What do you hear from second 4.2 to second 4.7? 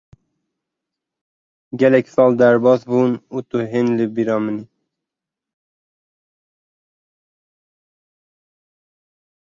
min î.